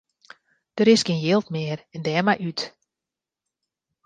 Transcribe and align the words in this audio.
Der 0.77 0.87
is 0.93 1.03
gjin 1.05 1.23
jild 1.25 1.47
mear 1.53 1.79
en 1.95 2.01
dêrmei 2.05 2.37
út. 2.49 2.59